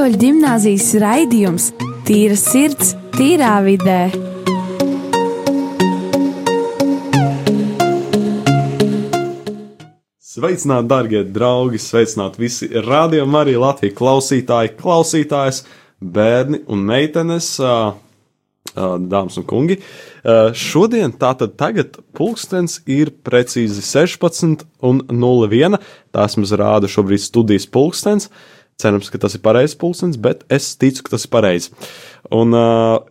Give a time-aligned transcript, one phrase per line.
[0.00, 1.64] Katoļu gimnāzijas raidījums
[2.08, 3.98] Tīra sirds, tīrā vidē.
[10.24, 11.76] Sveicināti, darbie draugi!
[11.84, 15.58] Sveicināti visi rādījumi, arī Latvijas klausītāji, klausītājas,
[16.00, 17.50] bērni un meitenes,
[18.72, 19.76] dāmas un kungi.
[20.56, 25.76] Šodien, tātad tagad, pulkstenis ir precīzi 16 un 01.
[26.16, 28.30] Tās mums rāda šobrīd studijas pulkstenis.
[28.80, 31.74] Cerams, ka tas ir pareizs pulkstenis, bet es ticu, ka tas ir pareizi.
[32.32, 32.56] Un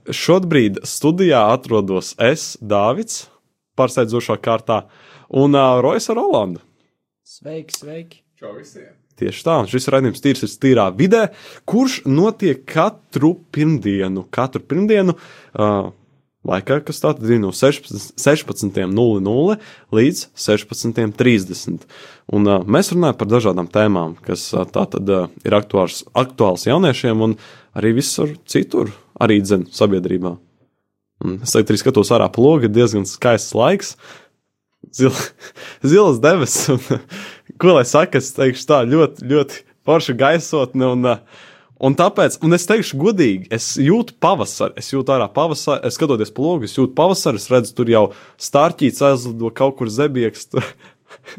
[0.10, 3.28] šobrīd studijā atrodos es, Dāvids,
[3.80, 4.84] pārsteidzošā kārtā,
[5.30, 6.64] un ā, Roisa Rolanda.
[7.28, 8.24] Sveiki, sveiki!
[9.20, 11.26] Tieši tā, šis raidījums tīrs ir tīrā vidē,
[11.68, 15.90] kurš notiek katru pirmdienu, katru pirmdienu, uh,
[16.48, 19.58] laikā, kas tātad ir no 16 16.00
[19.96, 21.88] līdz 16.30.
[22.36, 27.26] Un uh, mēs runājam par dažādām tēmām, kas uh, tātad uh, ir aktuāls, aktuāls jauniešiem
[27.26, 27.36] un
[27.78, 30.38] arī visur citur, arī dzen sabiedrībā.
[31.26, 33.96] Un es tagad arī skatos ārā plogu, ir diezgan skaists laiks,
[34.96, 35.12] zil,
[35.92, 36.72] zilas debesis.
[36.72, 37.04] Un,
[37.60, 40.94] ko lai saka, es teikšu tā ļoti, ļoti forša gaisotne.
[40.96, 41.48] Un, uh,
[41.80, 46.34] un tāpēc, un es teikšu godīgi, es jūtu pavasari, es jūtu ārā pavasari, es skatoties
[46.36, 48.06] pa logu, es jūtu pavasari, es redzu, tur jau
[48.42, 50.50] stārķīts aizlido kaut kur zebieks.
[50.52, 50.68] Tur,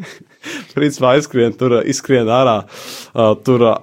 [0.77, 2.59] principā aizskrien, tur uh, izskrien ārā.
[3.15, 3.79] Uh, tur, uh,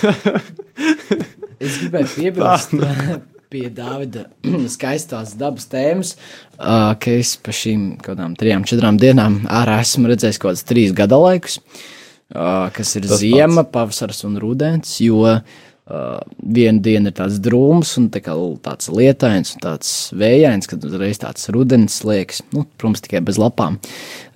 [1.60, 2.72] Es gribēju piebilst
[3.52, 4.28] pie Dāvida
[4.76, 6.14] skaistās dabas tēmas,
[6.56, 10.68] uh, ka es pa šīm kaut kādām trijām, četrām dienām ārā esmu redzējis kaut kādus
[10.70, 15.42] trīs gada laikus, uh, kas ir Tas ziema, pavasars un rudens, jo uh,
[15.90, 21.48] viena diena ir tāds drūms un tā tāds lietains un tāds vējains, kad uzreiz tāds
[21.54, 23.80] rudens liekas, nu, protams, tikai bez lapām.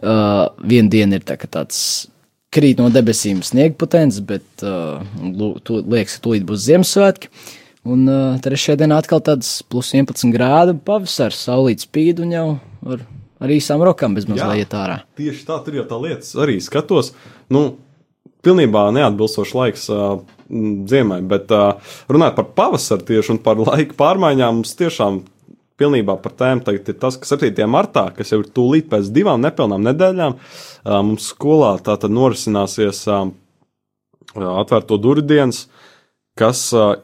[0.00, 2.08] Uh, viena diena ir tā, tāds
[2.55, 5.02] krīt no debesīm sniegputens, bet uh,
[5.67, 7.30] tu, liekas, ka tūlīt būs Ziemassvētki.
[7.84, 12.46] Un uh, trešajā dienā atkal tāds plus 11 grādu pavasars, saulīt spīd un jau
[12.95, 13.02] ar,
[13.45, 14.33] ar īsām rokām bez Jā.
[14.33, 15.02] mazliet iet ārā.
[15.20, 17.12] Tieši tā, tur jau tā lietas arī skatos.
[17.52, 17.74] Nu,
[18.45, 24.60] pilnībā neatbilstošs laiks uh, ziemai, bet uh, runājot par pavasaru tieši un par laika pārmaiņām,
[24.60, 25.22] mums tiešām
[25.80, 27.64] pilnībā par tēmu tagad ir tas, ka 7.
[27.70, 33.04] martā, kas jau ir tūlīt pēc divām nepilnām nedēļām, uh, mums skolā tā tad norisināsies
[33.10, 33.28] uh,
[34.34, 35.64] atvērto durvju dienas,
[36.38, 36.96] kas uh,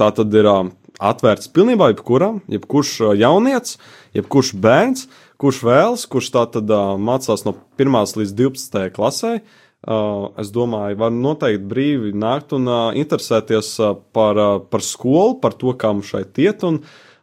[0.00, 0.64] tā tad ir uh,
[0.96, 3.76] atvērts pilnībā jebkuram, jebkurš jaunietis,
[4.16, 5.06] jebkurš bērns,
[5.36, 9.36] kurš vēlas, kurš tā tad uh, mācās no 1 līdz 12 klasē.
[9.36, 15.36] Uh, es domāju, var noteikti brīvi nākt un uh, interesēties uh, par, uh, par skolu,
[15.42, 16.80] par to, kā mums šeit iet, un,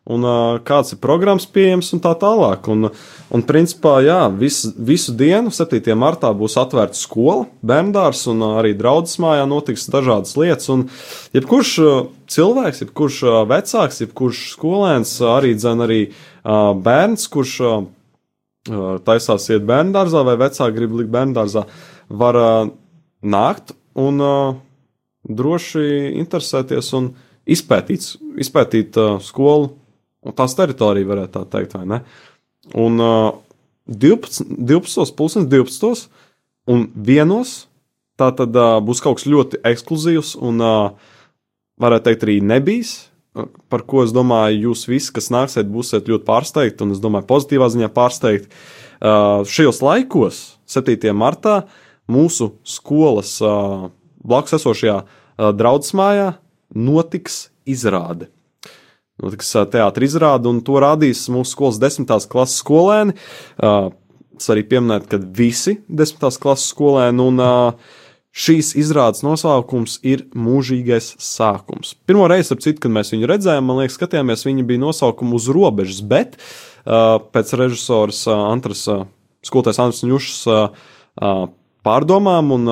[0.07, 2.69] un uh, kāds ir programmas pieejams un tā tālāk.
[2.71, 2.87] Un,
[3.35, 5.81] un principā, jā, vis, visu dienu, 7.
[5.99, 10.71] martā, būs atvērta skola, bērndārs un uh, arī draudzes mājā notiks dažādas lietas.
[10.71, 10.87] Un
[11.35, 11.97] jebkurš uh,
[12.31, 17.75] cilvēks, jebkurš uh, vecāks, jebkurš skolēns, uh, arī dzen arī uh, bērns, kurš uh,
[18.71, 21.65] uh, taisās iet bērndārzā vai vecāki grib likt bērndārzā,
[22.09, 22.39] var
[23.23, 24.19] nākt un
[25.23, 25.85] droši
[26.19, 27.13] interesēties un
[27.47, 28.07] izpētīt,
[28.43, 29.71] izpētīt skolu
[30.23, 32.01] un tās teritoriju, varētu tā teikt, vai ne?
[32.79, 33.31] Un uh,
[33.87, 36.07] 12, 12, pusdienas 12.
[36.71, 37.33] un 1.
[38.19, 40.63] tā tad būs kaut kas ļoti ekskluzīvs un,
[41.81, 42.93] varētu teikt, arī nebijis.
[43.73, 47.69] Par ko es domāju, jūs visi, kas nāksiet, būsiet ļoti pārsteigti, un es domāju, pozitīvā
[47.73, 48.51] ziņā pārsteigti.
[49.03, 51.09] Uh, šajos laikos, 7.
[51.17, 51.63] martā,
[52.11, 53.89] mūsu skolas uh,
[54.23, 56.29] blakus esošajā uh, draudzes mājā
[56.73, 58.29] notiks izrāde.
[59.21, 63.15] Notiks ā, teātris izrāde, un to rādīs mūsu skolas desmitās klases skolēni.
[63.57, 63.91] Uh,
[64.43, 67.91] Es arī pieminētu, ka visi desmitās klases skolēni un uh,
[68.33, 71.93] šīs izrādes nosaukums ir mūžīgais sākums.
[72.09, 75.49] Pirmo reizi, ap citu, kad mēs viņu redzējām, man liekas, skatījāmies, viņa bija nosaukuma uz
[75.53, 79.05] robežas, bet uh, pēc režisors uh, Antras, uh,
[79.45, 80.81] skolotājs AntrasŅušas uh,
[81.21, 81.45] uh,
[81.85, 82.69] pārdomām un,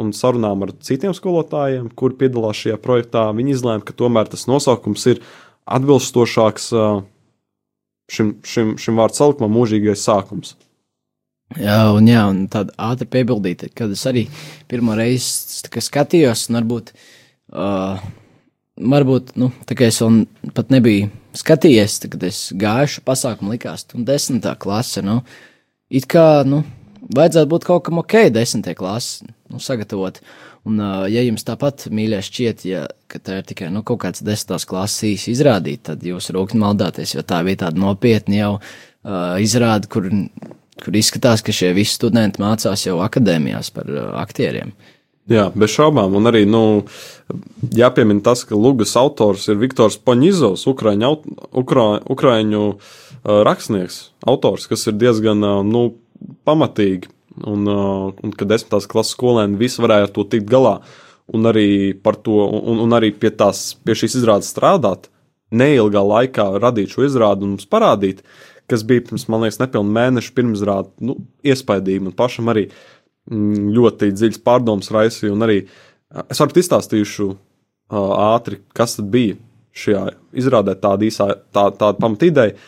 [0.00, 5.06] un sarunām ar citiem skolotājiem, kur piedalās šajā projektā, viņi izlēma, ka tomēr tas nosaukums
[5.12, 5.22] ir
[5.70, 6.72] atbilstošāks
[8.10, 10.56] šim, šim, šim vārdu saukumam, mūžīgais sākums.
[11.58, 14.28] Jā, un, jā, un tāda ātra piebildīta, kad es arī
[14.70, 16.92] pirmo reizi skatījos, un varbūt,
[17.50, 18.02] uh,
[18.78, 20.20] varbūt nu, tā kā es vēl
[20.54, 21.08] pat nebiju
[21.38, 25.18] skatījies, tad, kad es gāju šo pasākumu, likās, un desmitā klase, nu,
[25.90, 26.62] it kā, nu,
[27.16, 30.20] vajadzētu būt kaut kam ok, desmitajā klasē, nu, sagatavot.
[30.68, 30.76] Un,
[31.08, 35.06] ja jums tāpat mīļā šķiet, ja, ka tā ir tikai nu, kaut kāds desmitās klases
[35.08, 40.10] īsi izrādīt, tad jūs rūkni maldāties, jo tā bija tāda nopietna jau uh, izrāda, kur
[40.80, 44.72] kur izskatās, ka šie visi studenti mācās jau akadēmijās par uh, aktieriem.
[45.30, 46.16] Jā, bez šaubām.
[46.18, 46.62] Un arī nu,
[47.76, 51.28] jāpiemina tas, ka Lūgas autors ir Viktors Poņizovs, Ukraiņu, aut-
[51.60, 52.78] Ukra, Ukraiņu uh,
[53.46, 55.90] rakstnieks, autors, kas ir diezgan uh, nu,
[56.48, 57.10] pamatīgi.
[57.46, 60.80] Un, uh, un ka desmitās klases skolēni visi varēja ar to tikt galā.
[61.30, 61.94] Un arī,
[62.26, 65.06] to, un, un arī pie, tās, pie šīs izrādes strādāt,
[65.54, 68.24] neilgā laikā radīt šo izrādi un mums parādīt,
[68.70, 72.02] kas bija pirms, man liekas, nepilnu mēnešu pirms rāda, nu, iespaidīgi.
[72.06, 75.60] Man pašam arī mm, ļoti dziļas pārdomas raisīja, un arī
[76.26, 79.38] es varu izstāstīšu uh, ātri, kas tad bija
[79.80, 80.04] šajā
[80.42, 82.58] izrādē, tāda īsā, tā, tāda pamatīdeja.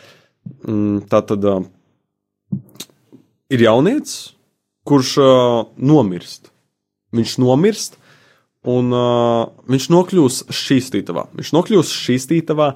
[0.67, 1.63] Mm, tā tad uh,
[3.53, 4.33] ir jaunietis,
[4.87, 6.49] kurš uh, nomirst.
[7.13, 7.99] Viņš nomirst,
[8.67, 11.27] un uh, viņš nokļūst šķīstītavā.
[11.37, 12.69] Viņš nokļūst šķīstītavā,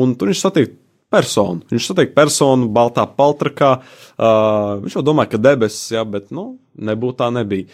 [0.00, 0.74] un tur viņš satiek
[1.10, 1.64] personu.
[1.70, 3.78] Viņš satiek personu baltā paltrakā.
[4.14, 7.70] Uh, viņš jau domāja, ka debesis, jā, bet nu, nebūtu tā nebija.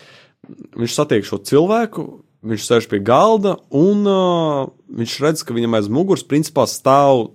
[0.79, 2.07] Viņš satiek šo cilvēku,
[2.47, 4.69] viņš sēž pie galda, un uh,
[5.01, 7.33] viņš redz, ka viņam aiz muguras principā stāv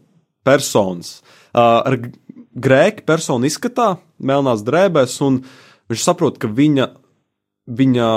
[0.48, 1.20] personas.
[1.52, 2.00] Uh, ar
[2.52, 5.42] grēku personu izskatā, melnās drēbēs, un
[5.92, 6.88] viņš saprot, ka viņa,
[7.82, 8.10] viņa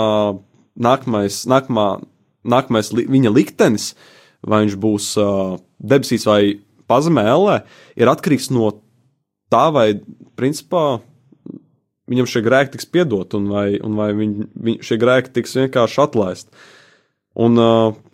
[0.86, 1.88] nākamais, nākamā,
[2.44, 3.92] nākamais li, viņa liktenis,
[4.44, 6.40] vai viņš būs uh, debesīs vai
[6.90, 7.58] pazemē, ellē,
[7.96, 8.74] ir atkarīgs no
[9.52, 9.88] tā, vai
[10.38, 11.00] principā
[12.10, 14.32] viņam šie grēki tiks piedot, un vai, un vai viņ,
[14.66, 16.64] viņ, šie grēki tiks vienkārši atlaisti.
[17.34, 17.58] Un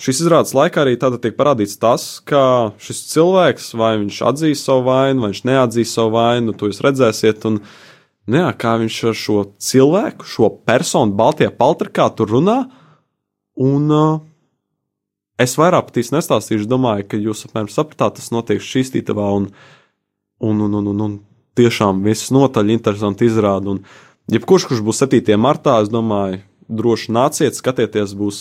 [0.00, 4.86] šīs izrādes laikā arī tāda tiek parādīts tas, ka šis cilvēks, vai viņš atzīs savu
[4.86, 7.44] vainu, vai viņš neatzīs savu vainu, to jūs redzēsiet.
[7.50, 7.58] Un,
[8.24, 12.62] nu jā, kā viņš ar šo cilvēku, šo personu, Baltijā paltrikā tur runā.
[13.60, 13.92] Un
[15.40, 19.26] es vairāk pat īsti nestāstīšu, domāju, ka jūs apmēram sapratāt, tas notiek šīs tītavā.
[19.36, 19.50] Un,
[20.40, 21.18] un, un, un, un, un
[21.60, 23.76] tiešām viss notaļ interesanti izrāda.
[23.76, 23.82] Un,
[24.32, 25.36] jebkurš, kurš būs 7.
[25.36, 26.40] martā, es domāju,
[26.72, 28.40] droši nāciet, skatieties, būs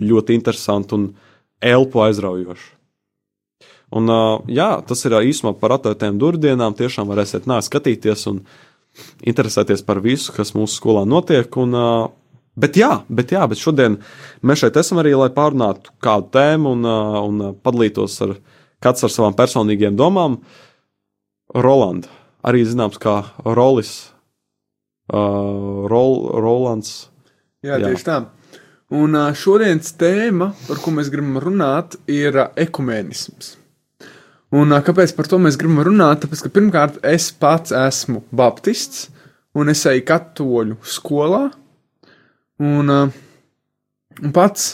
[0.00, 1.08] ļoti interesanti un
[1.60, 2.70] elpu aizraujoši.
[3.90, 6.76] Un, uh, jā, tas ir īsumā par atvērtiem durvdienām.
[6.78, 8.44] Tiešām varēsiet nākt skatīties un
[9.26, 11.50] interesēties par visu, kas mūsu skolā notiek.
[11.58, 12.06] Un, uh,
[12.54, 13.98] bet, jā, bet, jā, bet šodien
[14.46, 18.36] mēs šeit esam arī, lai pārunātu kādu tēmu un, uh, un padalītos ar
[18.80, 20.38] kāds ar savām personīgajām domām.
[21.50, 22.06] Rolands,
[22.46, 24.12] arī zināms kā Rolis,
[25.10, 27.08] uh, Rol, Rolands.
[27.66, 27.90] Jā, Jā.
[27.90, 28.20] tieši tā.
[28.90, 33.52] Un šodienas tēma, par ko mēs gribam runāt, ir ekumēnisms.
[34.50, 36.24] Un kāpēc par to mēs gribam runāt?
[36.24, 39.06] Tāpēc, ka pirmkārt, es pats esmu baptists,
[39.54, 41.44] un es eju katoļu skolā,
[42.66, 44.72] un, un pats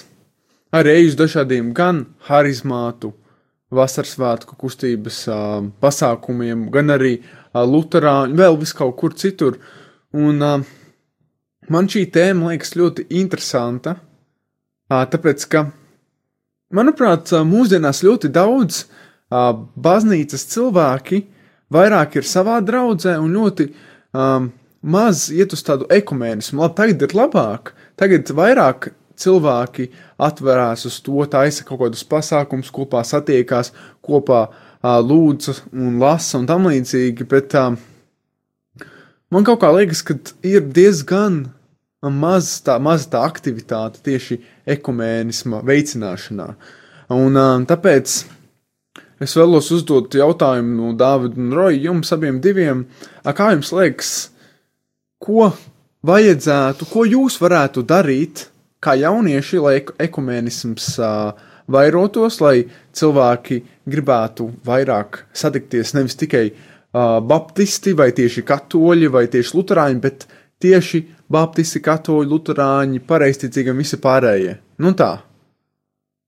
[0.73, 3.13] arī eju uz dažādiem gan harizmātu,
[3.69, 5.27] vasaras svētku kustības
[5.85, 7.19] pasākumiem, gan arī
[7.53, 9.61] luterāņu, vēl vis kaut kur citur.
[10.17, 10.41] Un,
[11.67, 13.97] Man šī tēma liekas ļoti interesanta,
[14.91, 15.65] tāpēc ka,
[16.75, 18.85] manuprāt, mūsdienās ļoti daudz
[19.31, 21.25] baznīcas cilvēki
[21.73, 23.67] vairāk ir savā draudzē un ļoti
[24.15, 24.51] um,
[24.87, 26.63] maz iet uz tādu ekumēnismu.
[26.63, 29.89] Labi, tagad ir labāk, tagad vairāk cilvēki
[30.23, 33.73] atverās uz to, taisa kaut kādus pasākumus, kopā satiekās,
[34.05, 37.75] kopā uh, lūdzu un lasa un tam līdzīgi, bet uh,
[39.33, 41.47] man kaut kā liekas, ka ir diezgan
[42.07, 46.49] maz tā, maz tā aktivitāte tieši ekumēnisma veicināšanā.
[47.15, 47.39] Un
[47.71, 48.17] tāpēc
[49.23, 52.85] es vēlos uzdot jautājumu no Dāvida un Roja jums abiem diviem.
[53.25, 54.13] Kā jums liekas,
[55.23, 55.53] ko
[56.07, 58.49] vajadzētu, ko jūs varētu darīt
[58.83, 60.91] kā jaunieši, lai ek- ekumēnisms
[61.67, 66.51] vairotos, lai cilvēki gribētu vairāk satikties nevis tikai
[67.27, 70.27] baptisti vai tieši katoļi vai tieši luterāņi, bet
[70.63, 74.57] tieši baptisti, katoļi, luterāņi, pareizticīgi un visi pārējie.
[74.83, 75.13] Nu tā.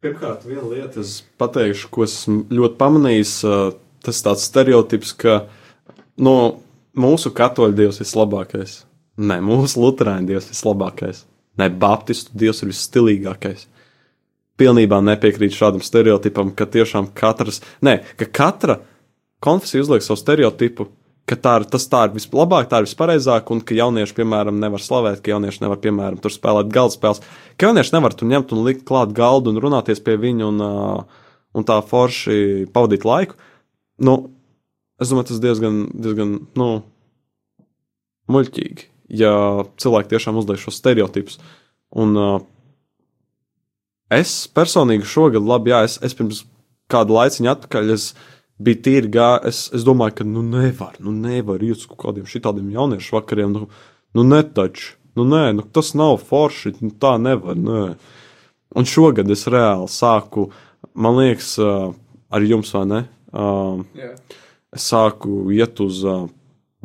[0.03, 3.35] Pirmkārt, viena lieta, es pateikšu, ko esmu ļoti pamanījis.
[4.07, 5.41] Tas tāds stereotips, ka
[6.23, 6.35] no
[6.99, 8.77] mūsu katoļu dievs ir vislabākais.
[9.19, 11.25] Nē, mūsu luterāņu dievs ir vislabākais.
[11.59, 13.67] Nē, baptistu dievs ir visstilīgākais.
[14.59, 18.79] Pilnībā nepiekrīt šādam stereotipam, ka tiešām katrs, nē, ka katra
[19.43, 20.89] konfesija uzliek savu stereotipu,
[21.29, 24.83] ka tā ir, tas tā ir vislabāk, tā ir vispareizāk, un ka jaunieši, piemēram, nevar
[24.83, 27.23] slavēt, ka jaunieši nevar, piemēram, tur spēlēt galda spēles.
[27.61, 31.25] Ka jaunieši nevar tur ņemt un likt klāt galdu un runāties pie viņa un, uh,
[31.57, 33.39] un tā forši pavadīt laiku.
[34.05, 34.19] Nu,
[35.03, 36.69] es domāju, tas diezgan, diezgan, nu,
[38.33, 38.89] muļķīgi,
[39.21, 39.33] ja
[39.81, 41.41] cilvēki tiešām uzliek šos stereotipus.
[41.99, 42.39] Un uh,
[44.13, 46.45] es personīgi šogad, labi, jā, es, es pirms
[46.89, 48.11] kādu laiciņu atpakaļ, es
[48.63, 52.27] biju tīri gājis, es, es domāju, ka, nu, nevar, nu, nevar iet uz kaut kādiem
[52.29, 53.69] šitādiem jauniešu vakariem, nu,
[54.19, 57.59] nu netaču, Nu, nē, nu, tas nav forši, nu, tā nevar.
[57.59, 57.85] Nē.
[58.79, 60.51] Un šogad es reāli sāku,
[60.95, 61.89] man liekas, uh,
[62.31, 63.01] ar jums, vai ne?
[63.33, 64.13] Uh, Jā.
[64.77, 66.29] es sāku iet uz uh,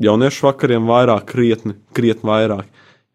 [0.02, 2.72] jauniešu vakariem vairāk, krietni, krietni vairāk.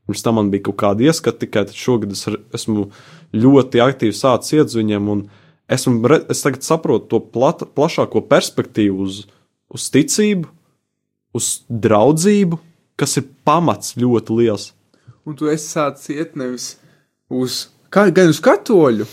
[0.06, 2.22] Pirms tam man bija kaut kāda ieskata, tikai šogad es
[2.56, 2.86] esmu
[3.34, 5.26] ļoti aktīvi sācis iet uz viņiem, un
[5.68, 9.22] esmu, es tagad saprotu to plata, plašāko perspektīvu uz,
[9.72, 10.48] uz ticību,
[11.36, 12.58] uz draudzību,
[12.98, 14.70] kas ir pamats ļoti liels.
[15.28, 16.72] Un tu esi sācis iet nevis
[17.28, 19.06] uz, gan uz katoļu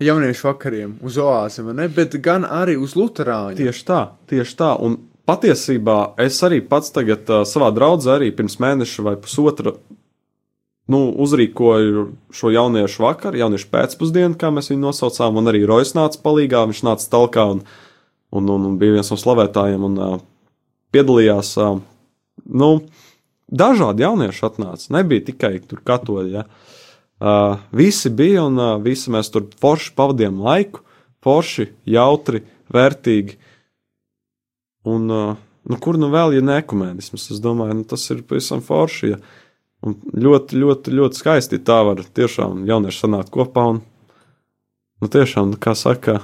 [0.00, 3.58] jauniešu vakariem, uz oāzi, ne, bet gan arī uz luterāņu.
[3.60, 4.00] Tieši tā,
[4.30, 4.72] tieši tā.
[4.82, 4.96] Un
[5.28, 9.76] patiesībā es arī pats tagad uh, savā draudzē, arī pirms mēneša vai pusotra,
[10.90, 16.18] nu, uzrīkoju šo jauniešu vakaru, jauniešu pēcpusdienu, kā mēs viņu nosaucām, un arī Rojas nāca
[16.24, 17.62] palīgā, viņš nāca talkā un,
[18.34, 20.16] un, un, un bija viens no slavētājiem un uh,
[20.94, 21.52] piedalījās.
[21.62, 21.78] Uh,
[22.50, 22.70] nu,
[23.50, 26.32] dažādi jaunieši atnāca, nebija tikai tur katoļi.
[26.38, 26.46] Ja.
[27.20, 30.82] Uh, visi bija un uh, visi mēs tur forši pavadījām laiku,
[31.22, 32.42] forši, jautri,
[32.72, 33.36] vērtīgi.
[34.90, 35.36] Un, uh,
[35.68, 37.28] nu, kur nu vēl ir nekumēnisms?
[37.34, 39.12] Es domāju, nu, tas ir pavisam forši.
[39.12, 39.20] Ja.
[39.80, 43.78] Un ļoti, ļoti, ļoti skaisti tā var tiešām jaunieši sanākt kopā un,
[45.00, 46.18] nu, tiešām, kā saka,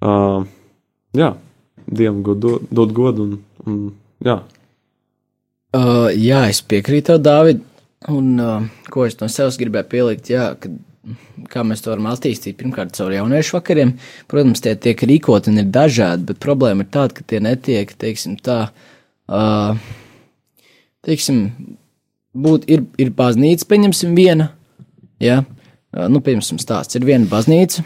[0.00, 0.46] uh,
[1.16, 1.34] jā,
[1.82, 3.34] Dievam godu, dot godu un,
[3.66, 3.82] un
[4.24, 4.38] jā.
[5.76, 7.60] Uh, jā, es piekrītu tev, Dāvid.
[8.12, 10.78] Un uh, ko es no sevis gribēju pielikt, jā, kad,
[11.52, 13.94] kā mēs to varam attīstīt, pirmkārt, caur jauniešu vakariem.
[14.30, 18.38] Protams, tie tiek rīkoti un ir dažādi, bet problēma ir tāda, ka tie netiek, teiksim,
[18.42, 18.58] tā,
[19.28, 19.78] uh,
[21.06, 21.44] teiksim,
[22.32, 24.50] būt, ir, ir baznīca, pieņemsim, viena,
[25.22, 27.84] jā, uh, nu, pieņemsim, stāsts, ir viena baznīca,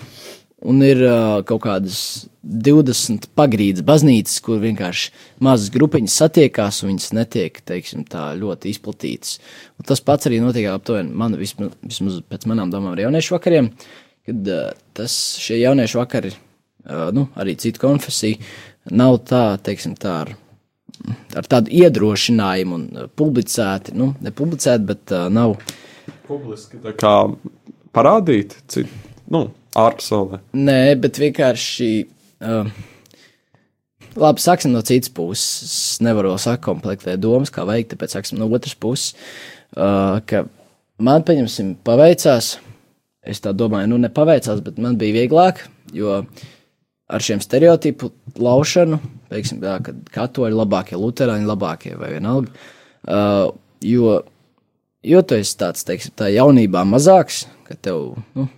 [0.67, 1.99] un ir uh, kaut kādas
[2.47, 5.11] 20 pagrīdes baznīcas, kur vienkārši
[5.43, 9.41] mazas grupiņas satiekās, un viņas netiek, teiksim, tā ļoti izplatītas.
[9.81, 13.73] Un tas pats arī notiek aptuveni man, vismaz, vismaz pēc manām domām ar jauniešu vakariem,
[14.27, 16.33] kad uh, tas šie jauniešu vakari,
[16.87, 18.39] uh, nu, arī citu konfesiju,
[18.95, 20.35] nav tā, teiksim, tā ar,
[21.37, 25.57] ar tādu iedrošinājumu un uh, publicēti, nu, ne publicēti, bet uh, nav.
[26.27, 27.15] Publiski tā kā
[27.97, 28.91] parādīt, cik,
[29.33, 29.47] nu,
[29.79, 30.43] ārpasaulē.
[30.57, 31.91] Nē, bet vienkārši.
[32.43, 32.71] Uh,
[34.17, 35.47] labi, sāksim no citas puses.
[35.67, 39.15] Es nevaru vēl sakomplektēt domas, kā veikt, tāpēc sāksim no otras puses.
[39.77, 40.47] Uh, ka
[40.99, 42.57] man, pieņemsim, paveicās.
[43.27, 45.65] Es tā domāju, nu, nepaveicās, bet man bija vieglāk,
[45.97, 46.21] jo
[47.07, 48.11] ar šiem stereotipu
[48.43, 48.99] laušanu,
[49.31, 52.51] teiksim, tā, ka katoļi labākie, luterāņi labākie vai vienalga.
[53.07, 53.53] Uh,
[53.87, 54.17] jo,
[55.07, 58.49] jo tu esi tāds, teiksim, tā jaunībā mazāks, ka tev, nu,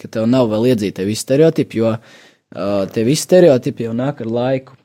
[0.00, 4.32] ka tev nav vēl iedzīti visi stereotipi, jo uh, tie visi stereotipi jau nāk ar
[4.38, 4.78] laiku.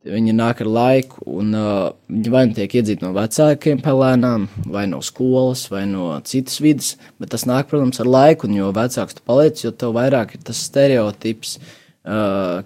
[0.00, 4.86] Viņi nāk ar laiku, un uh, viņi vai nu tiek iedzīti no vecākiem pelēnām, vai
[4.88, 9.18] no skolas, vai no citas vidas, bet tas nāk, protams, ar laiku, un jo vecāks
[9.18, 11.76] tu paliec, jo tev vairāk ir tas stereotips, uh,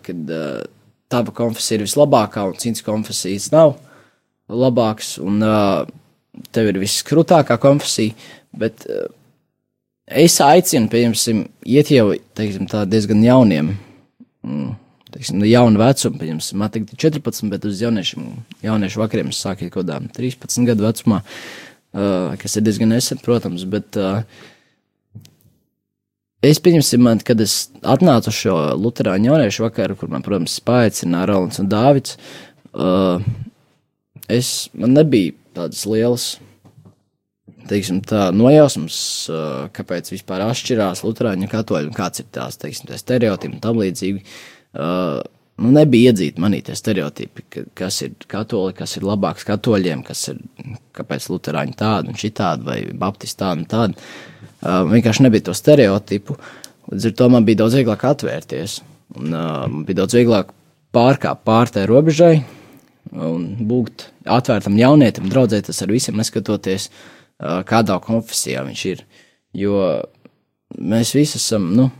[0.05, 0.63] kad uh,
[1.13, 3.77] tava konfesija ir vislabākā, un citas konfesijas nav
[4.49, 5.85] labākas, un uh,
[6.55, 8.17] tev ir viskrūtākā konfesija,
[8.57, 9.07] bet uh,
[10.05, 13.71] Es aicinu, piemēram, iet jau teiksim, diezgan jauniem,
[14.45, 14.75] mm,
[15.15, 18.27] teiksim, no jauna vecuma, piemēram, man tagad ir 14, bet uz jauniešiem,
[18.67, 23.65] jauniešu vakariem es sāku kaut kādā 13 gadu vecumā, uh, kas ir diezgan nesen, protams,
[23.65, 24.21] bet uh,
[26.45, 31.61] es pieņemsim, man, kad es atnācu šo Lutāņu jauniešu vakaru, kur man, protams, spēcināja Rolands
[31.63, 32.19] un Dāvids,
[32.73, 33.23] uh,
[34.29, 36.35] es, man nebija tādas lielas
[37.69, 38.97] teiksim, tā nojausmas,
[39.33, 43.81] uh, kāpēc vispār atšķirās Lutāņu un Katoļu, un kāds ir tās teiksim, stereotipi un tam
[43.81, 44.25] līdzīgi.
[44.75, 45.23] Uh,
[45.63, 50.29] nu, nebija iedzīti manī tie stereotipi, ka, kas ir katoļi, kas ir labāks katoļiem, kas
[50.33, 50.41] ir
[50.97, 54.09] kāpēc Lutāņi tādi un šitādi, vai Baptisti tādi un tādi.
[54.65, 56.39] Uh, vienkārši nebija to stereotipu.
[56.89, 58.79] Līdz ar to man bija daudz vieglāk atvērties.
[59.19, 60.55] Un, uh, bija daudz vieglāk
[60.95, 62.39] pārkāpt pār tai robežai
[63.13, 69.05] un būt atvērtam jaunietim, draudzēties ar visiem, neskatoties, uh, kādā konfesijā viņš ir.
[69.55, 69.83] Jo
[70.81, 71.91] mēs visi esam, nu,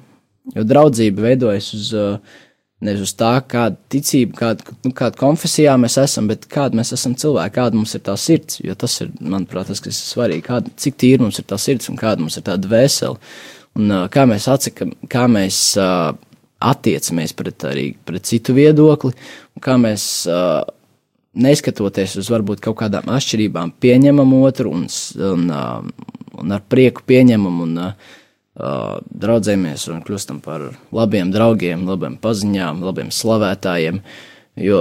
[0.57, 2.41] jo draudzība veidojas uz, uh,
[2.85, 7.15] nevis uz tā, kāda ticība, kāda, nu, kāda konfesijā mēs esam, bet kāda mēs esam
[7.21, 8.61] cilvēki, kāda mums ir tā sirds.
[8.65, 11.91] Jo tas ir, manuprāt, tas, kas ir svarīgi, kāda, cik tīra mums ir tā sirds
[11.93, 13.21] un kāda mums ir tā dvēsele.
[13.79, 16.13] Un uh, kā mēs atsakam, kā mēs uh,
[16.65, 19.15] attiecamies pret, arī pret citu viedokli,
[19.55, 20.63] un kā mēs, uh,
[21.35, 24.85] neskatoties uz varbūt kaut kādām atšķirībām, pieņemam otru un,
[25.33, 28.13] un, uh, un ar prieku pieņemam un uh,
[28.55, 33.99] draudzējamies un kļūstam par labiem draugiem, labiem paziņām, labiem slavētājiem.
[34.63, 34.81] Jo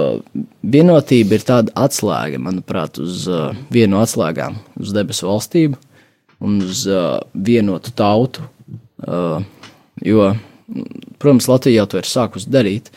[0.62, 5.80] vienotība ir tāda atslēga, manuprāt, uz uh, vienu atslēgām uz debesu valstību.
[6.44, 8.44] un uz uh, vienotu tautu.
[9.02, 9.42] Uh,
[10.04, 10.34] jo,
[11.18, 12.90] protams, Latvija jau to ir sākusi darīt,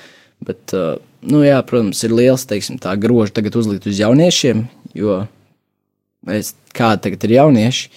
[0.43, 4.67] bet, uh, nu, jā, protams, ir liels, teiksim, tā groža tagad uzlikt uz jauniešiem,
[4.97, 5.23] jo
[6.27, 7.89] mēs, kādi tagad ir jaunieši,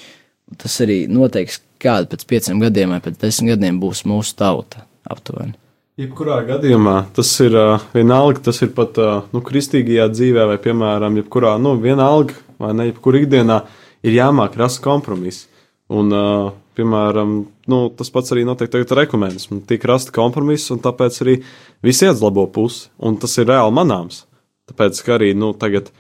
[0.60, 5.56] tas arī noteiks, kāda pēc pieciem gadiem vai pēc desmit gadiem būs mūsu tauta aptuveni.
[6.00, 11.18] Jebkurā gadījumā tas ir uh, vienalga, tas ir pat uh, nu, kristīgajā dzīvē, vai, piemēram,
[11.20, 13.58] jebkurā, nu, vienalga, vai ne, jebkurā ikdienā
[14.06, 15.44] ir jāmāk rast kompromiss.
[15.92, 17.34] Un, uh, piemēram,
[17.68, 19.60] nu, tas pats arī notiek tagad ar ekumenismu.
[19.68, 21.36] Tiek rasta kompromiss, un tāpēc arī
[21.84, 24.22] visi iet uz labo pusi, un tas ir reāli manāms.
[24.70, 25.90] Tāpēc, ka arī, nu, tagad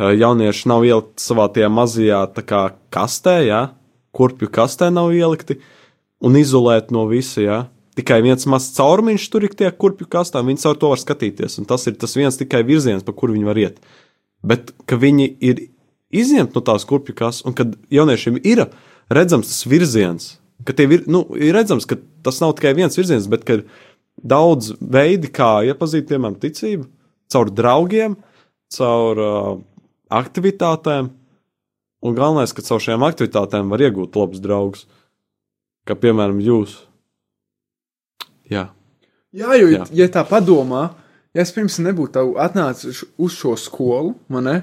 [0.00, 2.64] jaunieši nav ielikt savā tajā mazajā, kā
[2.94, 3.62] kastē, jā,
[4.14, 5.58] kurpju kastē nav ielikti,
[6.24, 7.60] un izolēti no visa, jā
[7.98, 11.86] tikai viens mazs caurumiņš tur ir tie kurpju kastā, viņi caur to var skatīties, tas
[11.86, 13.78] ir tas viens tikai virziens, pa kuru viņi var iet.
[14.44, 15.66] Bet, ka viņi ir
[16.14, 18.66] izņemti no tās kurpju kastes, un kad jauniešiem ir
[19.14, 20.34] redzams tas virziens,
[20.66, 23.64] ka tie ir, nu, ir redzams, ka tas nav tikai viens virziens, bet ir
[24.18, 26.88] daudz veidi, kā iepazīt, piemēram, ticību,
[27.32, 28.18] caur draugiem,
[28.74, 29.50] caur uh,
[30.14, 31.12] aktivitātēm,
[32.04, 34.84] un galvenais, ka caur šiem aktivitātēm var iegūt labus draugus,
[35.88, 36.76] kā piemēram jūs.
[38.50, 38.68] Jā.
[39.34, 39.86] Jā, jo, Jā.
[39.90, 40.92] ja tā padomā,
[41.34, 44.56] ja es pirms nebūtu atnācis uz šo skolu, man ne,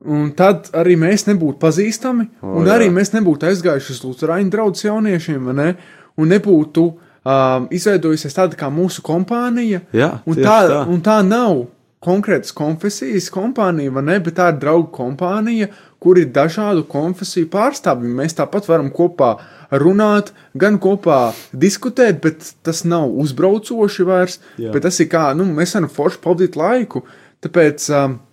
[0.00, 2.78] un tad arī mēs nebūtu pazīstami, O, un jā.
[2.78, 5.74] arī mēs nebūtu aizgājuši uz Lutāņu draugu jauniešiem, ne,
[6.18, 10.80] un nebūtu um, izveidojusies tāda kā mūsu kompānija, Jā, un tā, tā.
[10.90, 11.68] un tā nav
[12.00, 15.68] konkrētas konfesijas kompānija, vai ne, bet tā ir draugu kompānija,
[16.00, 18.10] kur ir dažādu konfesiju pārstāvji.
[18.20, 19.34] Mēs tāpat varam kopā
[19.82, 24.38] runāt, gan kopā diskutēt, bet tas nav uzbraucoši vairs.
[24.60, 24.72] Jā.
[24.74, 27.04] Bet tas ir kā, nu, mēs varam forši pavadīt laiku.
[27.44, 27.86] Tāpēc,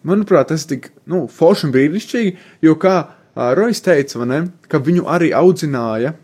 [0.08, 2.34] manuprāt, tas ir tik nu, forši un brīnišķīgi,
[2.68, 2.96] jo, kā
[3.38, 6.16] Rojas teica, vai ne, ka viņu arī audzināja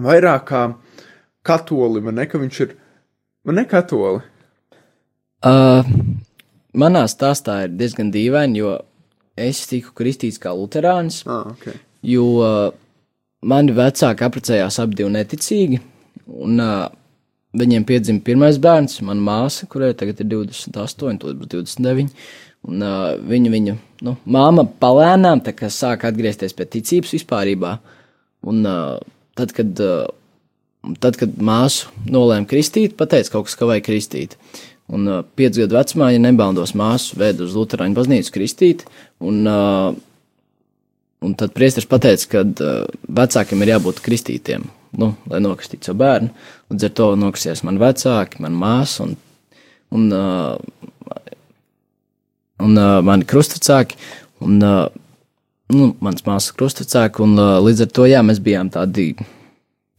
[0.00, 0.62] vairāk kā
[1.44, 2.76] katoli, vai ne, ka viņš ir,
[3.44, 4.22] vai ne katoli.
[5.42, 5.82] Uh,
[6.78, 8.76] manā stāstā ir diezgan dīvaini, jo
[9.36, 11.78] es tiku kristīts kā luterānis, Ah, okay.
[12.02, 12.72] jo uh,
[13.42, 15.80] mani vecāki apprecējās abi divi neticīgi,
[16.42, 16.86] un uh,
[17.58, 22.14] viņiem piedzima pirmais bērns, mana māsa, kurai tagad ir 28, tad būs 29.
[22.70, 27.72] Un uh, viņa, viņa nu, māma palēnām sāk atgriezties pie ticības vispārībā.
[28.46, 29.00] Un uh,
[29.38, 34.38] tad, kad, uh, tad, kad māsu nolēma kristīt, pateica kaut kas, ka vajag kristīt.
[34.92, 38.84] Un uh, piecu gadu vecumā, ja nebaldos māsu, veda uz Lutāņu baznīcu kristīt.
[39.24, 39.94] Un, uh,
[41.24, 44.66] un tad priesteris pateica, ka uh, vecākiem ir jābūt kristītiem,
[45.00, 46.32] nu, lai nokristītu savu bērnu.
[46.72, 49.14] Līdz ar to nokristījās mani vecāki, mana māsa un,
[49.96, 51.16] un, uh,
[52.60, 53.96] un uh, mani krustvecāki.
[54.42, 54.90] Un, uh,
[55.72, 59.12] nu, mans māsas krustvecāki, un uh, līdz ar to, jā, mēs bijām tādi,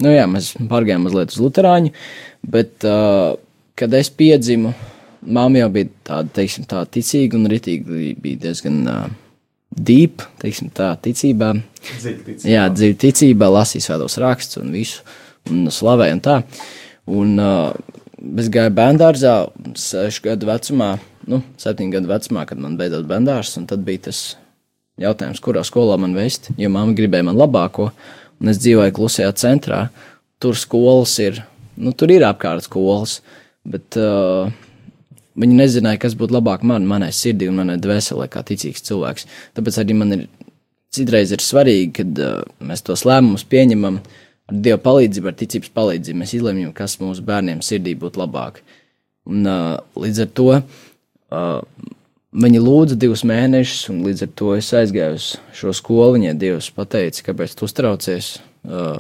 [0.04, 1.94] nu jā, mēs pārgājām mazliet uz Lutāņu,
[2.54, 3.40] bet, uh,
[3.80, 4.74] kad es piedzimu,
[5.24, 9.06] māma jau bija tāda, teiksim, tā ticīga un ritīgi bija diezgan uh,
[9.74, 11.54] deep, teiksim, tā ticībā.
[12.48, 15.04] Jā, dziļi ticībā, lasīja svētos rakstus un visu,
[15.52, 16.38] un slavēja un tā.
[17.14, 17.74] Un uh,
[18.40, 19.36] es gāju bērngārzā,
[19.80, 20.94] sešu gadu vecumā,
[21.30, 24.24] nu, septiņu gadu vecumā, kad man beidzot bērngārs, un tad bija tas
[25.02, 27.90] jautājums, kurā skolā man vest, jo mamma gribēja man labāko,
[28.40, 29.88] un es dzīvoju klusajā centrā.
[30.44, 31.40] Tur skolas ir,
[31.80, 33.22] nu, tur ir apkārt skolas,
[33.70, 34.52] bet uh,
[35.40, 39.28] viņi nezināja, kas būtu labāk man, manai sirdī un manai dvēselē, kā ticīgs cilvēks.
[39.58, 40.28] Tāpēc arī man ir
[40.94, 44.02] citreiz ir svarīgi, kad uh, mēs tos lēmumus pieņemam
[44.52, 46.20] ar Dieva palīdzību, ar ticības palīdzību.
[46.20, 48.62] Mēs izlemjam, kas mūsu bērniem sirdī būtu labāk.
[49.30, 51.62] Un, uh, līdz ar to uh,
[52.34, 56.18] viņi lūdza divus mēnešus, un līdz ar to es aizgāju uz šo skolu.
[56.18, 58.36] Viņai Dievs pateica, kāpēc tu uztraucies.
[58.64, 59.00] Uh,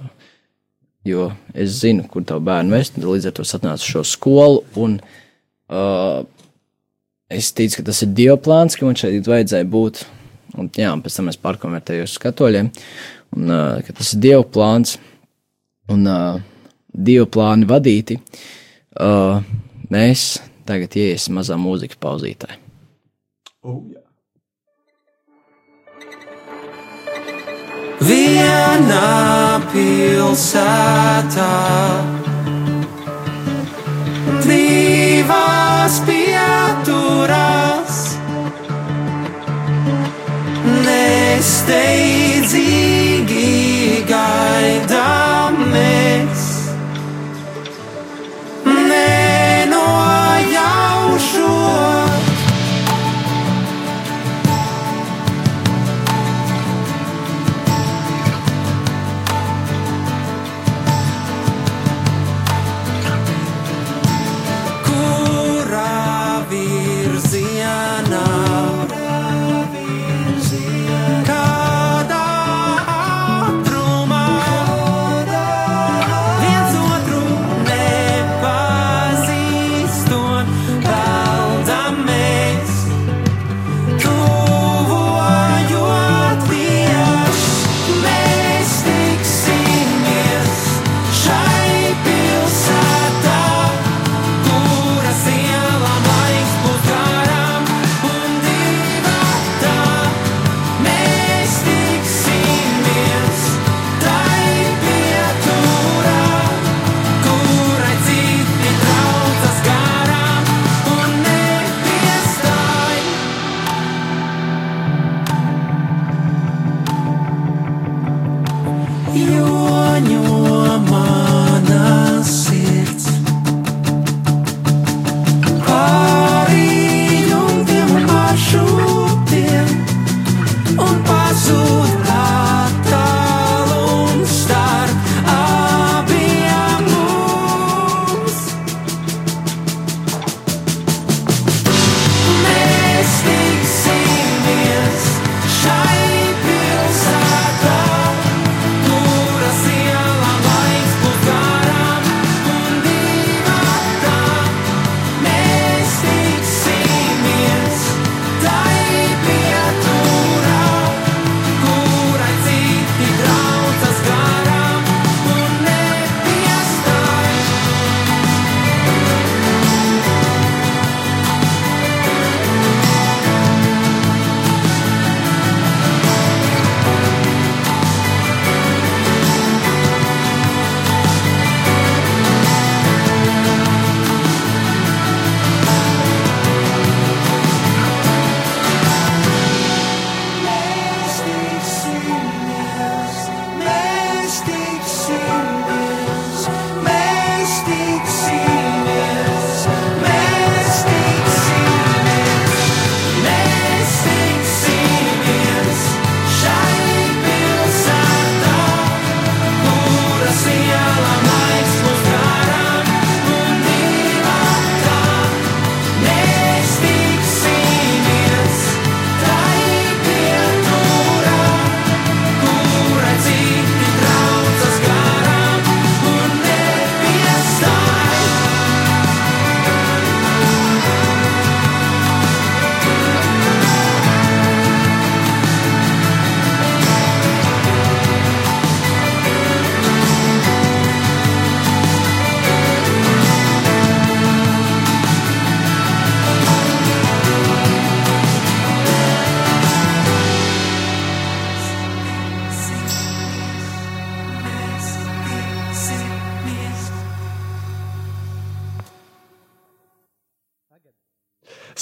[1.07, 2.99] jo es zinu, kur tavu bērnu vest.
[2.99, 4.61] Līdz ar to es atnācu uz šo skolu.
[4.79, 4.97] Un,
[5.73, 6.21] uh,
[7.31, 10.03] es ticu, ka tas ir Dieva plāns, ka man šeit vajadzēja būt.
[10.59, 12.71] Un, jā, un pēc tam es pārkonvertējos uz katoļiem.
[13.37, 14.97] Un, uh, tas ir Dieva plāns
[15.91, 16.39] un uh,
[16.93, 18.19] Dieva plāni vadīti.
[18.93, 19.41] Uh,
[19.93, 20.37] mēs
[20.69, 22.53] tagad ieiesim mazā mūzikas pauzītē.
[23.63, 24.02] Oh, jā.
[28.03, 31.51] Vienā pilsētā.
[34.43, 37.99] Divas pieturas,
[40.83, 42.03] nesteidzīgi
[44.11, 44.42] gaidām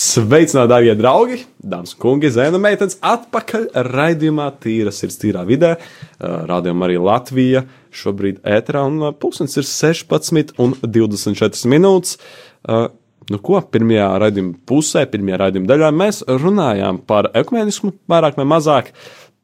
[0.02, 5.76] Sveicināti, darbie draugi, dāmas un kungi, zēna meitenes, atpakaļ raidījumā Tīra sirds tīrā vidē.
[6.20, 7.62] Rādījumā arī Latvija
[7.94, 12.18] šobrīd ēterā un uh, pulkstens ir 16 un 24 minūtes.
[12.66, 12.90] Uh,
[13.30, 18.90] Nu, ko pirmajā raidījuma pusē, pirmajā raidījuma daļā mēs runājām par ekumenismu, vairāk vai mazāk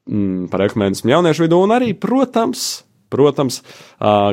[0.09, 2.65] mm, par ekumenismu jauniešu vidū, un arī, protams,
[3.13, 3.61] Protams,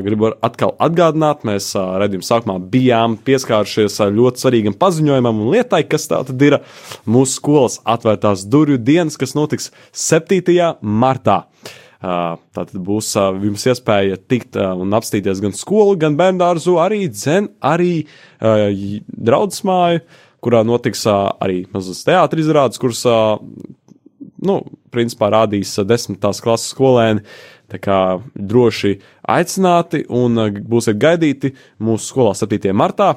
[0.02, 6.24] gribu atkal atgādināt, mēs redzējuma sākumā bijām pieskārušies ļoti svarīgam paziņojumam un lietai, kas tā
[6.26, 6.58] tad ir
[7.06, 10.74] mūsu skolas atvērtās durvju dienas, kas notiks 7.
[10.82, 11.44] martā.
[12.04, 16.44] Tātad būs jums iespēja tikt un apstīties gan skolu, gan bērnu
[16.82, 18.68] arī dzen, arī uh,
[19.08, 20.02] draudzes māju,
[20.44, 23.00] kurā notiks arī mazas teātris izrādes, kuras,
[24.46, 24.60] nu,
[24.94, 27.24] principā rādīs desmitās klases skolēni.
[27.72, 27.98] Tā kā
[28.36, 28.98] droši
[29.30, 32.74] aicināti un uh, būsiet gaidīti mūsu skolā 7.
[32.76, 33.14] martā,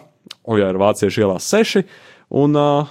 [0.48, 1.84] Oja ir Vāciešu ielā 6.
[2.40, 2.90] Un, uh,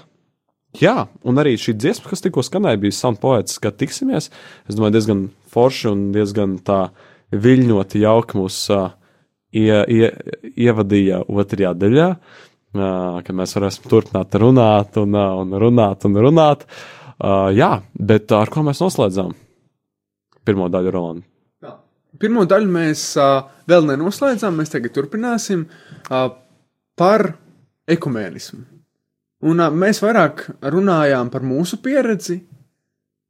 [0.77, 4.31] jā, un arī šī dziesma, kas tikko skanēja, bija Sound Poets, kad tiksimies.
[4.69, 5.23] Es domāju, diezgan
[5.53, 6.81] forši un diezgan tā
[7.33, 8.91] viļņoti jauki mūs uh,
[9.57, 10.11] ie, ie,
[10.67, 16.69] ievadīja otrajā daļā, uh, kad mēs varēsim turpināt runāt un, uh, un runāt un runāt.
[16.69, 16.96] Uh,
[17.57, 19.33] jā, bet ar ko mēs noslēdzām?
[20.47, 21.27] Pirmo daļu Rolanda.
[22.21, 26.31] Pirmo daļu mēs uh, vēl nenoslēdzām, mēs tagad turpināsim uh,
[26.97, 27.29] par
[27.93, 28.63] ekumēnismu.
[29.47, 32.39] Un uh, mēs vairāk runājām par mūsu pieredzi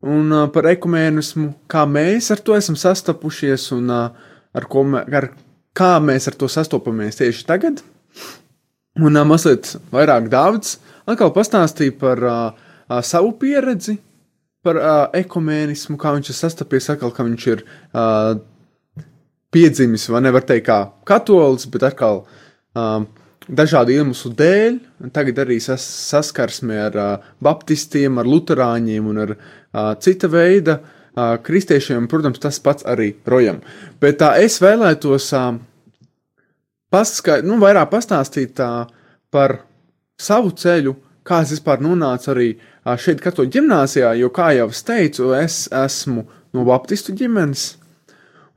[0.07, 5.03] un uh, par ekumēnismu, kā mēs ar to esam sastapušies un uh, ar ko mē,
[5.19, 5.31] ar,
[5.77, 7.83] kā mēs ar to sastopamies tieši tagad.
[9.03, 10.79] Un uh, mazliet vairāk Dārvids
[11.11, 13.99] atkal pastāstīja par uh, uh, savu pieredzi,
[14.67, 18.39] par uh, ekumēnismu, kā viņš ir sastapies, atkal, ka viņš ir uh,
[19.55, 22.25] piedzimis, vai nevar teikt, kā katolis, bet atkal
[22.75, 23.07] um,
[23.47, 24.81] dažādu iemeslu dēļ.
[25.15, 31.37] Tagad arī sas, saskarsme ar uh, baptistiem, ar luterāņiem un ar uh, cita veida uh,
[31.47, 33.63] kristiešiem, protams, tas pats arī projām.
[34.03, 35.53] Bet tā es vēlētos uh,
[36.91, 38.89] paskait, nu, vairāk pastāstīt uh,
[39.31, 39.61] par
[40.19, 40.97] savu ceļu,
[41.27, 45.65] kā es vispār nonācu arī uh, šeit, katoļu ģimnāzijā, jo, kā jau es teicu, es
[45.75, 46.23] esmu
[46.55, 47.73] no baptistu ģimenes.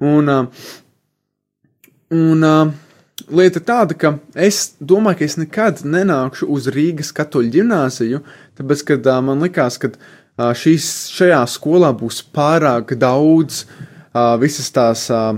[0.06, 0.70] Un, uh,
[2.15, 2.70] un uh,
[3.34, 8.22] lieta tāda, ka es domāju, ka es nekad nenākšu uz Rīgas katoļu ģimnāziju,
[8.60, 10.88] tāpēc, ka uh, man likās, ka uh, šīs,
[11.18, 15.34] šajā skolā būs pārāk daudz uh, visas tās uh,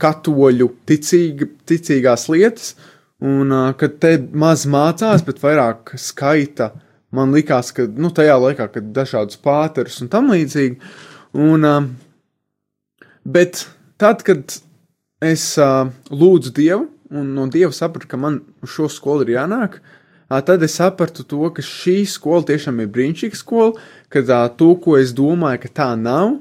[0.00, 2.74] katoļu ticīga, ticīgās lietas,
[3.24, 6.72] un uh, kad te maz mācās, bet vairāk skaita.
[7.14, 10.78] Man liekas, ka nu, tajā laikā, kad dažādus pāterus un tam līdzīgi.
[11.38, 13.66] Un, uh, bet
[14.00, 14.58] tad, kad
[15.22, 19.78] es uh, lūdzu Dievu, un no Dieva sapratu, ka man uz šo skolu ir jānāk.
[20.26, 23.76] Uh, tad es sapratu to, ka šī skola tiešām ir brīnišķīga skola,
[24.10, 26.40] ka uh, to, ko es domāju, ka tā nav.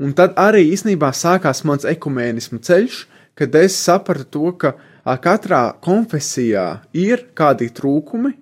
[0.00, 3.02] Un tad arī īsnībā sākās mans ekumēnismu ceļš,
[3.36, 8.32] kad es sapratu to, ka uh, katrā konfesijā ir kādi trūkumi,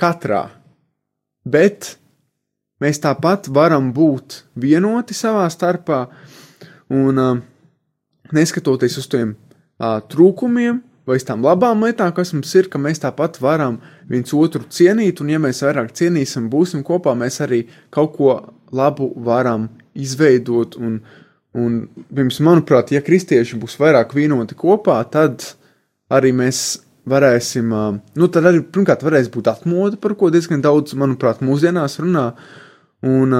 [0.00, 0.48] katrā.
[1.44, 1.94] Bet
[2.80, 6.04] mēs tāpat varam būt vienoti savā starpā.
[6.90, 7.40] Un, uh,
[8.34, 13.02] neskatoties uz tiem uh, trūkumiem vai uz tām labām lietām, kas mums ir, ka mēs
[13.02, 18.14] tāpat varam viens otru cienīt, un ja mēs vairāk cienīsim, būsim kopā, mēs arī kaut
[18.18, 18.34] ko
[18.76, 20.76] labu varam izveidot.
[20.78, 21.00] Un,
[21.58, 21.80] un
[22.46, 25.42] manuprāt, ja kristieši būs vairāk vienoti kopā, tad
[26.12, 26.80] arī mēs
[27.10, 27.72] varēsim,
[28.16, 32.30] nu, tad arī, pirmkārt, varēs būt atmoda, par ko diezgan daudz, manuprāt, mūsdienās runā.
[33.06, 33.34] Un,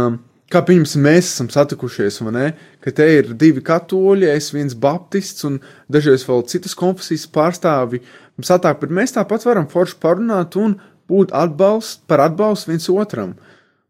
[0.51, 2.47] kā pirms mēs esam satikušies, vai ne?
[2.83, 5.61] Ka te ir divi katoļi, es viens baptists un
[5.93, 8.03] dažreiz vēl citas konfesijas pārstāvi.
[8.47, 10.79] Satāk, bet mēs tāpat varam forši parunāt un
[11.11, 13.35] būt atbalst, par atbalstu viens otram.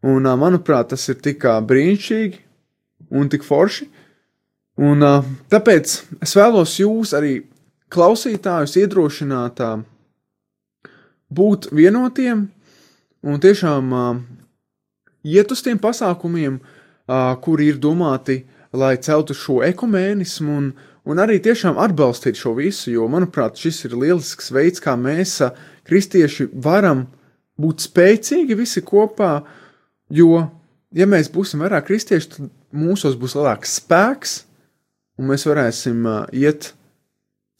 [0.00, 2.40] Un, manuprāt, tas ir tik brīnišķīgi
[3.16, 3.86] un tik forši.
[4.80, 5.04] Un,
[5.52, 7.34] tāpēc es vēlos jūs arī
[7.90, 9.62] klausītājus iedrošināt
[11.30, 12.46] būt vienotiem
[13.22, 13.94] un tiešām
[15.24, 20.70] iet uz tiem pasākumiem, uh, kuri ir domāti, lai celtu šo ekumēnismu un,
[21.04, 25.56] un arī tiešām atbalstīt šo visu, jo, manuprāt, šis ir lielisks veids, kā mēs, uh,
[25.88, 27.06] kristieši, varam
[27.60, 29.40] būt spēcīgi visi kopā,
[30.08, 30.46] jo,
[30.96, 34.36] ja mēs būsim vairāk kristieši, tad mūsos būs lielāks spēks,
[35.20, 36.72] un mēs varēsim uh, iet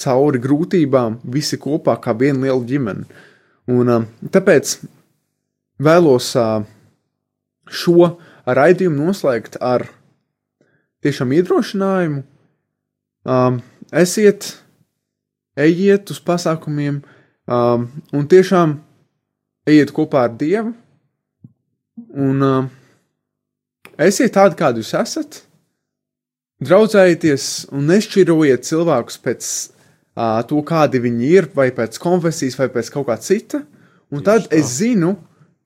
[0.01, 3.07] cauri grūtībām visi kopā kā viena liela ģimene.
[3.71, 4.79] Un, uh, tāpēc
[5.81, 6.65] vēlos uh,
[7.71, 8.15] šo
[8.47, 9.87] raidījumu noslēgt ar
[11.05, 12.23] tiešām iedrošinājumu.
[13.31, 13.61] Um,
[13.93, 14.55] esiet,
[15.61, 17.03] ejiet uz pasākumiem,
[17.49, 17.87] um,
[18.17, 18.79] un tiešām
[19.69, 20.73] ejiet kopā ar Dievu
[22.17, 22.71] un
[24.01, 25.43] esiet tādi, kādi jūs esat.
[26.65, 29.51] Draudzējieties un nešķirojiet cilvēkus pēc
[30.21, 33.63] uh, to, kādi viņi ir, vai pēc konfesijas, vai pēc kaut kā cita.
[34.11, 34.59] Un tad tā.
[34.59, 35.15] es zinu,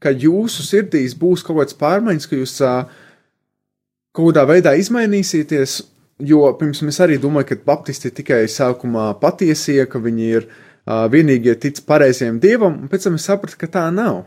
[0.02, 2.84] ka jūsu sirdīs būs kaut kāds pārmaiņas, ka jūs uh,
[4.14, 5.82] kaut kādā veidā izmainīsieties.
[6.22, 11.56] Jo pirms mēs arī domājam, ka Baptisti tikai sākumā patiesie, ka viņi ir uh, vienīgie
[11.58, 14.22] tic pareizajam dievam, un pēc tam es sapratu, ka tā nav.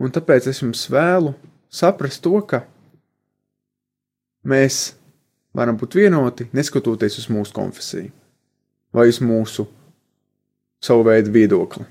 [0.00, 1.34] Un tāpēc es jums vēlu
[1.72, 2.64] saprast to, ka
[4.46, 4.94] mēs
[5.56, 8.15] varam būt vienoti, neskatoties uz mūsu konfesiju
[8.96, 9.66] vai uz mūsu
[10.82, 11.84] savu veidu viedokli.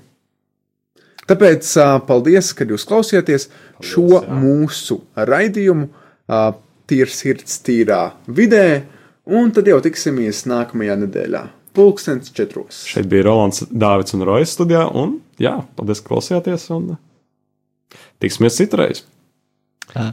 [1.26, 1.72] Tāpēc
[2.06, 4.20] paldies, ka jūs klausieties paldies, šo jā.
[4.30, 5.88] mūsu raidījumu,
[6.86, 8.84] tīrs sirds, tīrā vidē,
[9.26, 11.42] un tad jau tiksimies nākamajā nedēļā,
[11.76, 12.84] pulkstens četros.
[12.86, 14.86] Šeit bija Rolands, Dārvids un Rojas studijā.
[14.94, 16.68] Un, jā, paldies, ka klausījāties.
[16.76, 16.94] Un
[18.22, 19.02] tiksimies citreiz.
[19.96, 20.12] Jā.